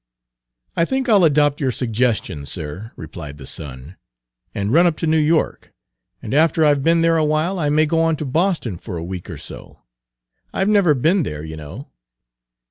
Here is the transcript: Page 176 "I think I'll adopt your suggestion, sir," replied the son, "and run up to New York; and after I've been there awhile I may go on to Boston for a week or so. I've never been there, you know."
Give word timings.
Page 0.71 0.77
176 0.77 0.81
"I 0.81 0.83
think 0.89 1.09
I'll 1.09 1.23
adopt 1.25 1.61
your 1.61 1.69
suggestion, 1.71 2.43
sir," 2.47 2.91
replied 2.95 3.37
the 3.37 3.45
son, 3.45 3.97
"and 4.55 4.73
run 4.73 4.87
up 4.87 4.97
to 4.97 5.05
New 5.05 5.19
York; 5.19 5.73
and 6.23 6.33
after 6.33 6.65
I've 6.65 6.81
been 6.81 7.01
there 7.01 7.17
awhile 7.17 7.59
I 7.59 7.69
may 7.69 7.85
go 7.85 7.99
on 8.01 8.15
to 8.15 8.25
Boston 8.25 8.79
for 8.79 8.97
a 8.97 9.03
week 9.03 9.29
or 9.29 9.37
so. 9.37 9.83
I've 10.51 10.69
never 10.69 10.95
been 10.95 11.21
there, 11.21 11.43
you 11.43 11.55
know." 11.55 11.91